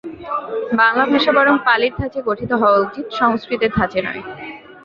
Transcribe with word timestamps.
বাঙলা 0.79 1.05
ভাষা 1.05 1.31
বরং 1.37 1.55
পালির 1.65 1.93
ধাঁচে 1.99 2.19
গঠিত 2.27 2.51
হওয়া 2.53 2.77
উচিত, 2.79 3.05
সংস্কৃতের 3.19 3.71
ধাঁচে 3.77 3.99
নয়। 4.01 4.21